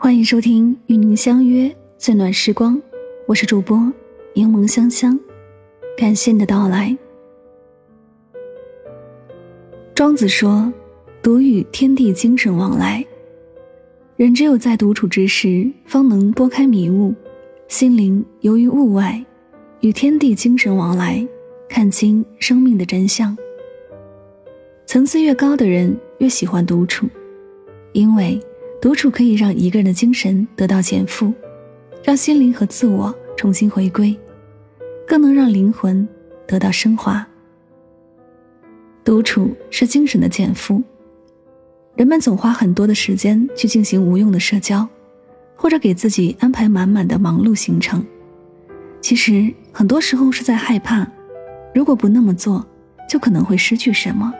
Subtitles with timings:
[0.00, 2.80] 欢迎收听与您相约最暖时光，
[3.26, 3.92] 我是主播
[4.32, 5.18] 柠檬香香，
[5.96, 6.96] 感谢你的到来。
[9.96, 10.72] 庄子说
[11.20, 13.04] ：“独与天地精神往来。”
[14.14, 17.12] 人只有在独处之时，方能拨开迷雾，
[17.66, 19.20] 心灵游于物外，
[19.80, 21.26] 与天地精神往来，
[21.68, 23.36] 看清生命的真相。
[24.86, 27.08] 层次越高的人越喜欢独处，
[27.92, 28.40] 因为
[28.80, 31.32] 独处可以让一个人的精神得到减负，
[32.04, 34.16] 让心灵和自我重新回归，
[35.06, 36.06] 更能让灵魂
[36.46, 37.26] 得到升华。
[39.04, 40.82] 独处是精神的减负。
[41.96, 44.88] 人们总花很多的时间去进行无用的社交，
[45.56, 48.04] 或者给自己安排满满的忙碌行程。
[49.00, 51.04] 其实很多时候是在害怕，
[51.74, 52.64] 如果不那么做，
[53.08, 54.32] 就可能会失去什么。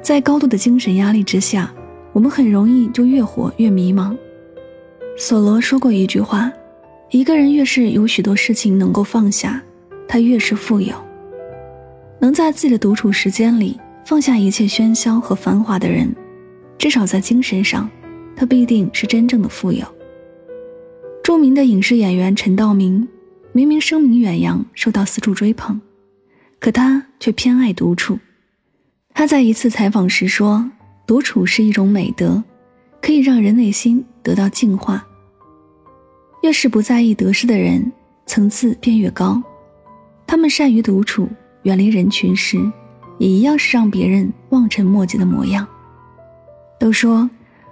[0.00, 1.72] 在高度的精神压力之下，
[2.12, 4.16] 我们很容易就越活越迷茫。
[5.16, 6.52] 索罗说过一句话
[7.10, 9.62] ：“一个人越是有许多事情能够放下，
[10.06, 10.94] 他越是富有。
[12.18, 16.14] 能在自己的独处时间里放下一切喧嚣和繁华的人。”
[16.78, 17.88] 至少在精神上，
[18.34, 19.86] 他必定是真正的富有。
[21.22, 23.06] 著名的影视演员陈道明，
[23.52, 25.80] 明明声名远扬，受到四处追捧，
[26.58, 28.18] 可他却偏爱独处。
[29.14, 30.68] 他在一次采访时说
[31.06, 32.42] ：“独处是一种美德，
[33.00, 35.06] 可以让人内心得到净化。
[36.42, 37.92] 越是不在意得失的人，
[38.26, 39.42] 层次便越高。
[40.26, 41.28] 他们善于独处，
[41.62, 42.58] 远离人群时，
[43.18, 45.66] 也一样是让别人望尘莫及的模样。”
[46.80, 47.28] 都说，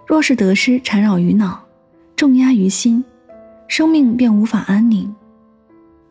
[0.06, 1.64] 若是得失缠绕于脑，
[2.14, 3.02] 重压于心，
[3.66, 5.12] 生命便无法安宁。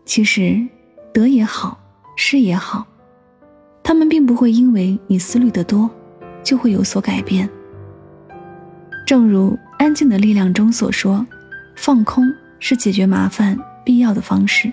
[0.03, 0.59] 其实，
[1.13, 1.79] 得也好，
[2.17, 2.85] 失也好，
[3.83, 5.89] 他们并不会因为你思虑的多，
[6.43, 7.49] 就会有所改变。
[9.05, 11.25] 正如《安静的力量》中所说，
[11.75, 14.71] 放空是解决麻烦必要的方式。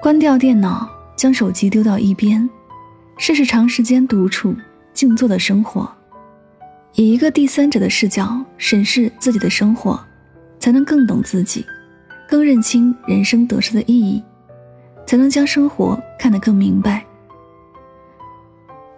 [0.00, 2.48] 关掉电脑，将手机丢到一边，
[3.16, 4.54] 试试长时间独处、
[4.92, 5.90] 静坐的生活。
[6.94, 9.98] 以一个第三者的视角审视自己的生活，
[10.58, 11.64] 才能更懂自己，
[12.28, 14.22] 更认清人生得失的意义，
[15.06, 17.04] 才能将生活看得更明白。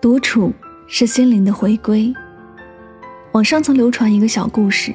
[0.00, 0.52] 独处
[0.90, 2.12] 是心灵的回归。
[3.32, 4.92] 网上曾流传一个小故事：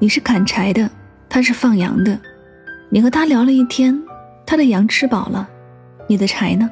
[0.00, 0.90] 你是砍柴的，
[1.28, 2.18] 他是放羊的，
[2.90, 3.96] 你和他聊了一天，
[4.44, 5.48] 他的羊吃饱了，
[6.08, 6.68] 你的柴呢？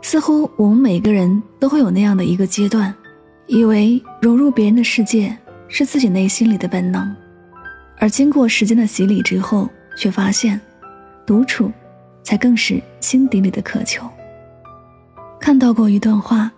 [0.00, 2.94] 似乎我们每个人都会有那样的一个阶段。
[3.48, 5.34] 以为融入别人的世界
[5.68, 7.16] 是自己内心里的本能，
[7.96, 10.60] 而经过时间的洗礼之后，却发现，
[11.26, 11.72] 独处，
[12.22, 14.06] 才更是心底里的渴求。
[15.40, 16.52] 看到过一段话：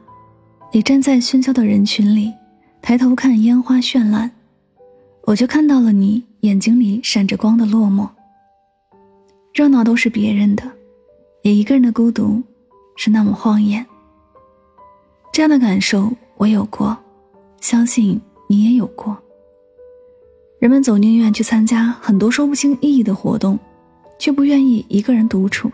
[0.72, 2.32] 你站在喧嚣的人群里，
[2.80, 4.30] 抬头看烟花绚烂，
[5.22, 8.08] 我就看到了你眼睛里闪着光的落寞。
[9.52, 10.62] 热闹都是别人的，
[11.42, 12.40] 你一个人的孤独，
[12.96, 13.84] 是那么晃眼。
[15.32, 16.12] 这样的感受。
[16.36, 16.96] 我有过，
[17.60, 19.14] 相信你也有过。
[20.58, 23.58] 人们总宁愿去参加很多说不清意义的活动，
[24.18, 25.70] 却不愿意一个人独处。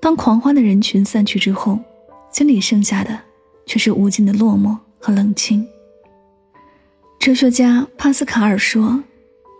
[0.00, 1.78] 当狂欢的人群散去之后，
[2.30, 3.18] 心里剩下的
[3.68, 5.64] 却是无尽的落寞和冷清。
[7.20, 9.04] 哲学家帕斯卡尔说：“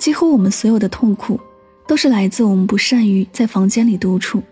[0.01, 1.39] 几乎我们所有的痛苦，
[1.87, 4.43] 都是来自我们不善于在房间里独处。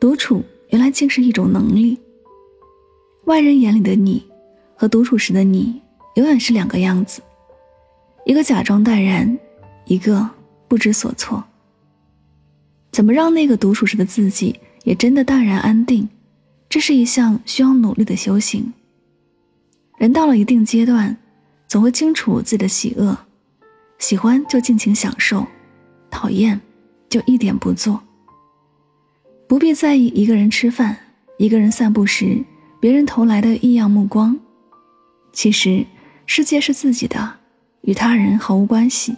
[0.00, 1.98] 独处原来竟是一种能力。”
[3.26, 4.24] 外人眼里的你，
[4.74, 5.82] 和独处时的你，
[6.14, 7.20] 永远是两个样子，
[8.24, 9.38] 一个假装淡然，
[9.84, 10.26] 一个
[10.66, 11.44] 不知所措。
[12.90, 16.08] 怎么让那个独处时的自己也真的淡然安定？
[16.68, 18.72] 这是一项需要努力的修行。
[19.96, 21.16] 人到了一定阶段，
[21.66, 23.18] 总会清楚自己的喜恶，
[23.98, 25.46] 喜欢就尽情享受，
[26.10, 26.60] 讨厌
[27.08, 28.00] 就一点不做。
[29.48, 30.96] 不必在意一个人吃饭，
[31.38, 32.44] 一个人散步时。
[32.80, 34.38] 别人投来的异样目光，
[35.32, 35.84] 其实
[36.26, 37.34] 世界是自己的，
[37.80, 39.16] 与他人毫无关系。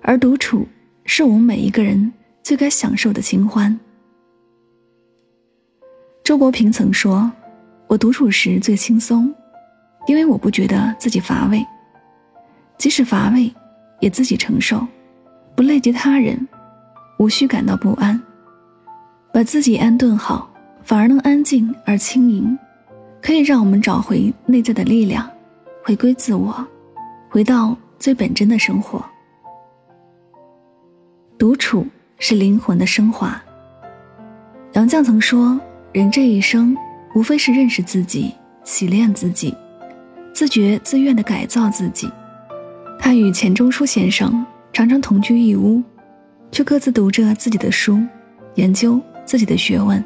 [0.00, 0.68] 而独处
[1.04, 3.76] 是我们每一个人最该享受的清欢。
[6.24, 7.30] 周国平曾说
[7.88, 9.32] ：“我独处时最轻松，
[10.06, 11.64] 因为我不觉得自己乏味，
[12.78, 13.52] 即使乏味，
[14.00, 14.86] 也自己承受，
[15.54, 16.48] 不累及他人，
[17.18, 18.20] 无需感到不安，
[19.32, 20.48] 把自己安顿好。”
[20.84, 22.58] 反而能安静而轻盈，
[23.22, 25.30] 可以让我们找回内在的力量，
[25.84, 26.52] 回归自我，
[27.30, 29.00] 回到最本真的生活。
[31.38, 31.86] 独处
[32.18, 33.40] 是灵魂的升华。
[34.72, 35.56] 杨绛曾说
[35.92, 36.74] ：“人这一生，
[37.14, 38.34] 无非是认识自己、
[38.64, 39.54] 洗练自己、
[40.32, 42.10] 自觉自愿的改造自己。”
[42.98, 45.82] 他与钱钟书先生常常同居一屋，
[46.50, 48.00] 却各自读着自己的书，
[48.54, 50.02] 研究自己的学问。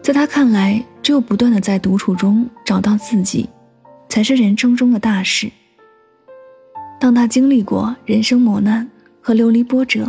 [0.00, 3.48] 在他看来，只有不断的在独处中找到自己，
[4.08, 5.50] 才是人生中的大事。
[7.00, 8.88] 当他经历过人生磨难
[9.20, 10.08] 和流离波折，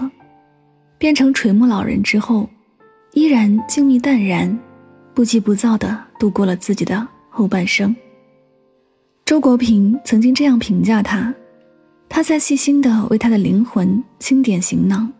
[0.99, 2.47] 变成垂暮老人之后，
[3.13, 4.59] 依然静谧淡然，
[5.13, 7.95] 不急不躁地度过了自己的后半生。
[9.25, 11.33] 周国平曾经这样评价他：
[12.09, 15.11] 他在细心地为他的灵魂清点行囊。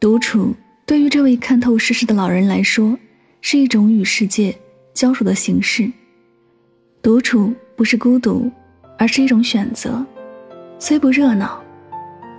[0.00, 0.54] 独处
[0.84, 2.98] 对于这位看透世事的老人来说。
[3.46, 4.56] 是一种与世界
[4.94, 5.92] 交手的形式。
[7.02, 8.50] 独处不是孤独，
[8.98, 10.02] 而是一种选择。
[10.78, 11.62] 虽不热闹，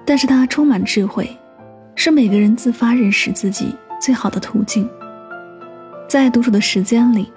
[0.04, 1.30] 但是它充满智慧，
[1.94, 3.68] 是每个人自发认识自己
[4.06, 4.88] 最好的途径。
[6.08, 7.34] 在独处的时间里，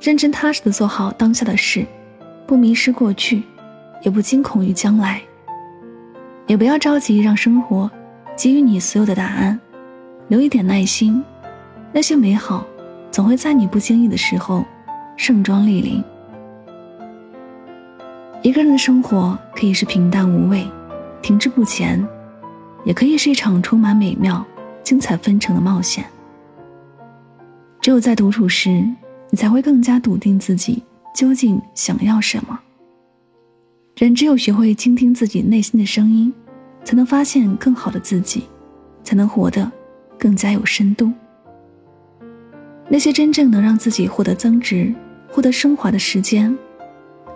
[0.00, 1.84] 认真踏实的做好当下的事，
[2.46, 3.42] 不迷失过去，
[4.00, 5.20] 也不惊恐于将来。
[6.46, 7.90] 也不要着急让生活
[8.34, 9.60] 给予你所有的答案，
[10.28, 11.22] 留一点耐心，
[11.92, 12.64] 那些美好。
[13.10, 14.64] 总会在你不经意的时候
[15.14, 16.02] 盛装莅临。
[18.40, 20.66] 一个人的生活可以是平淡无味、
[21.20, 22.02] 停滞不前，
[22.86, 24.42] 也可以是一场充满美妙、
[24.88, 26.02] 精彩纷呈的冒险。
[27.78, 28.82] 只有在独处时，
[29.28, 30.82] 你才会更加笃定自己
[31.14, 32.58] 究竟想要什么。
[33.98, 36.32] 人只有学会倾听自己内心的声音，
[36.84, 38.44] 才能发现更好的自己，
[39.04, 39.70] 才能活得
[40.18, 41.12] 更加有深度。
[42.88, 44.94] 那些真正能让自己获得增值、
[45.30, 46.56] 获得升华的时间，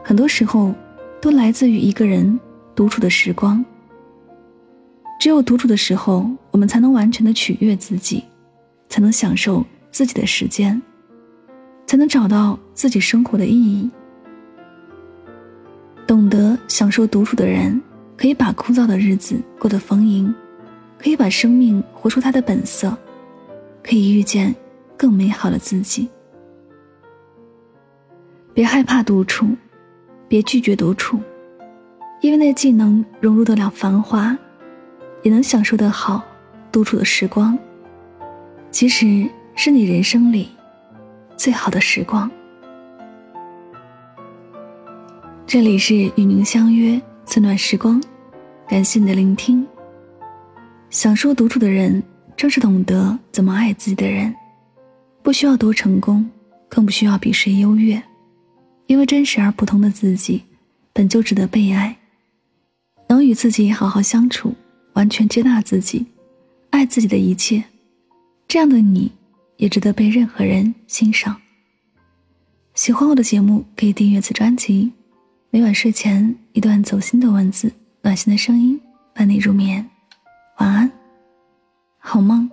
[0.03, 0.73] 很多时候
[1.21, 2.41] 都来自于一个人
[2.75, 3.63] 独处的时光。
[5.23, 8.25] 只有独处的时候，我们才能完全的取悦自己，
[8.89, 10.83] 才能享受自己的时间，
[11.87, 13.89] 才能找到自己生活的意义。
[16.09, 17.81] 懂得享受独处的人，
[18.17, 20.35] 可以把枯燥的日子过得丰盈，
[20.99, 22.93] 可以把生命活出它的本色，
[23.81, 24.53] 可以遇见。
[24.97, 26.09] 更美好的自己。
[28.53, 29.47] 别害怕独处，
[30.27, 31.21] 别拒绝独处，
[32.23, 34.37] 因为那既能融入得了繁华，
[35.23, 36.23] 也能享受得好
[36.71, 37.59] 独处的时光。
[38.71, 40.49] 其实是你人生里
[41.37, 42.31] 最好的时光。
[45.47, 48.03] 这里是与您相约最暖时光，
[48.67, 49.67] 感谢你的聆听。
[50.89, 52.03] 享受独处的人，
[52.37, 54.35] 正是懂得怎么爱自己的人。
[55.23, 56.29] 不需要多成功，
[56.69, 58.03] 更不需要比谁优越，
[58.87, 60.43] 因为真实而普通的自己，
[60.93, 61.97] 本就值得被爱。
[63.09, 64.55] 能与自己好好相处，
[64.94, 66.05] 完全接纳自己，
[66.71, 67.62] 爱自己的一切，
[68.47, 69.11] 这样的你，
[69.56, 71.37] 也值得被任何人欣赏。
[72.75, 74.93] 喜欢我的节目，可以订阅此专辑。
[75.50, 78.81] 每晚睡前一段走心的文字，暖心的声音，
[79.15, 79.87] 伴你入眠。
[80.59, 80.91] 晚安，
[81.99, 82.50] 好梦。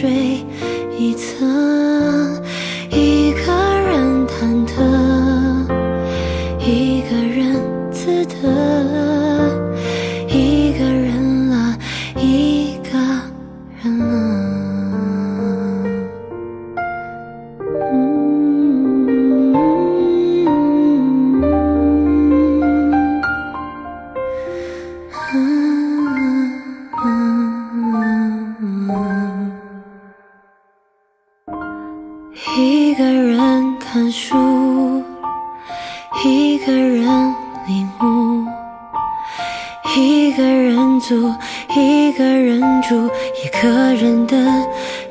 [0.00, 0.44] 水
[0.98, 2.43] 一层。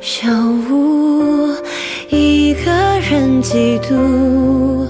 [0.01, 0.27] 小
[0.69, 1.55] 屋，
[2.09, 2.71] 一个
[3.09, 4.87] 人嫉妒，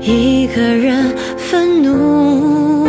[0.00, 2.86] 一个人愤怒，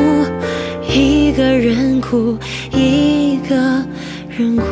[0.88, 2.38] 一个人哭，
[2.72, 3.56] 一个
[4.30, 4.63] 人哭。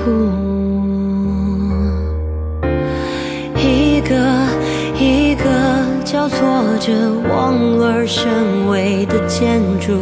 [3.62, 4.15] 一个
[5.00, 5.44] 一个
[6.03, 6.38] 交错
[6.79, 6.91] 着
[7.29, 9.94] 望而生畏的建筑，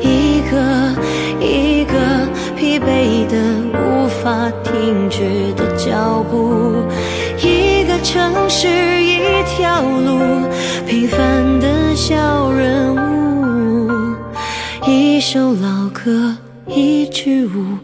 [0.00, 0.56] 一个
[1.40, 1.92] 一个
[2.56, 3.36] 疲惫的
[4.30, 6.84] 法停止的脚步，
[7.42, 8.68] 一个城市
[9.02, 10.46] 一条路，
[10.86, 13.90] 平凡的小人物，
[14.86, 16.36] 一首老歌
[16.68, 17.76] 一支舞，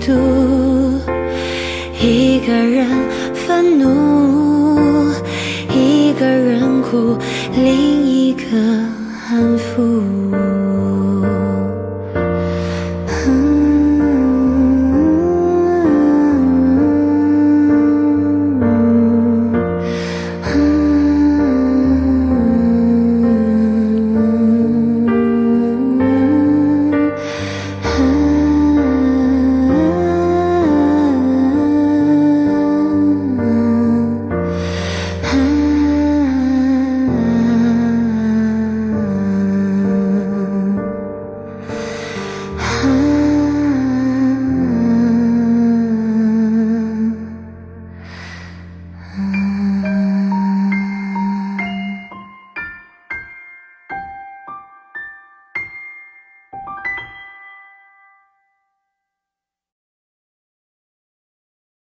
[0.00, 0.98] 独，
[2.00, 2.86] 一个人
[3.34, 4.09] 愤怒。